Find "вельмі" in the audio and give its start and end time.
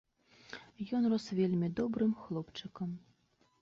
1.41-1.71